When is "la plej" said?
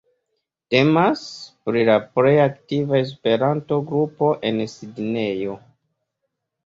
1.91-2.33